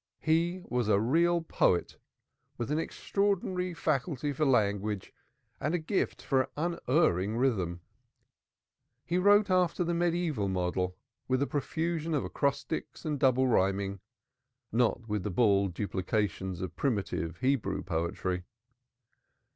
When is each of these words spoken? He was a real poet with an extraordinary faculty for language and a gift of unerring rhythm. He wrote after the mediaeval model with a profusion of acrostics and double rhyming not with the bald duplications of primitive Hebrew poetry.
He 0.23 0.63
was 0.67 0.87
a 0.87 0.99
real 0.99 1.41
poet 1.43 1.97
with 2.57 2.71
an 2.71 2.79
extraordinary 2.79 3.75
faculty 3.75 4.33
for 4.33 4.45
language 4.47 5.13
and 5.59 5.75
a 5.75 5.77
gift 5.77 6.25
of 6.31 6.49
unerring 6.57 7.37
rhythm. 7.37 7.81
He 9.05 9.19
wrote 9.19 9.51
after 9.51 9.83
the 9.83 9.93
mediaeval 9.93 10.47
model 10.47 10.97
with 11.27 11.39
a 11.43 11.45
profusion 11.45 12.15
of 12.15 12.25
acrostics 12.25 13.05
and 13.05 13.19
double 13.19 13.47
rhyming 13.47 13.99
not 14.71 15.07
with 15.07 15.21
the 15.21 15.29
bald 15.29 15.75
duplications 15.75 16.61
of 16.61 16.75
primitive 16.75 17.37
Hebrew 17.41 17.83
poetry. 17.83 18.41